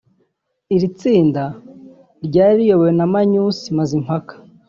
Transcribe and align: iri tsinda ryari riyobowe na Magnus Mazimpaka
iri 0.75 0.87
tsinda 0.99 1.43
ryari 2.25 2.53
riyobowe 2.59 2.91
na 2.97 3.05
Magnus 3.13 3.57
Mazimpaka 3.77 4.33